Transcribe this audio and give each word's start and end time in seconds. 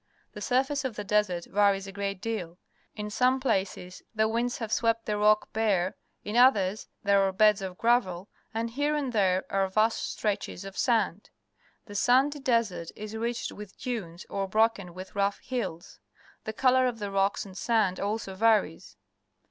The 0.33 0.41
surface 0.41 0.83
of 0.83 0.95
the 0.95 1.03
desert 1.03 1.45
varies 1.45 1.85
a 1.85 1.91
great 1.91 2.21
deal. 2.23 2.57
In 2.95 3.11
some 3.11 3.39
places 3.39 4.01
the 4.15 4.27
winds 4.27 4.57
have 4.57 4.71
swept 4.73 5.05
the 5.05 5.15
rock 5.15 5.53
bare, 5.53 5.95
in 6.23 6.35
others 6.35 6.87
there 7.03 7.21
are 7.21 7.31
beds 7.31 7.61
of 7.61 7.77
gravel, 7.77 8.27
and 8.51 8.71
here 8.71 8.95
and 8.95 9.13
there 9.13 9.43
are 9.51 9.67
vast 9.69 10.09
stretches 10.09 10.65
of 10.65 10.75
sand. 10.75 11.29
The 11.85 11.93
sandy 11.93 12.39
desert 12.39 12.89
is 12.95 13.15
ridged 13.15 13.51
with 13.51 13.77
dunes, 13.77 14.25
or 14.27 14.47
broken 14.47 14.95
with 14.95 15.13
rough 15.15 15.37
hills. 15.37 15.99
The 16.45 16.53
colour 16.53 16.87
of 16.87 16.97
the 16.97 17.11
rocks 17.11 17.45
and 17.45 17.55
sand 17.55 17.99
also 17.99 18.33
varies. 18.33 18.97